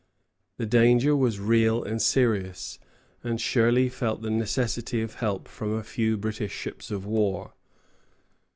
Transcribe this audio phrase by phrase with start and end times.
[0.57, 2.79] The danger was real and serious,
[3.23, 7.53] and Shirley felt the necessity of help from a few British ships of war.